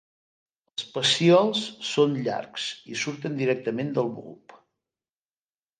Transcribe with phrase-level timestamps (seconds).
[0.71, 4.59] Els pecíols són llargs i surten directament del bulb.